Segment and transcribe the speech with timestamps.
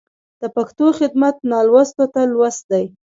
[0.41, 2.85] د پښتو خدمت نالوستو ته لوست دی.